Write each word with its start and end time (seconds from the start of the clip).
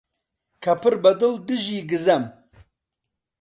کە 0.63 0.73
پڕبەدڵ 0.81 1.33
دژی 1.47 1.79
گزەم؟! 1.89 2.23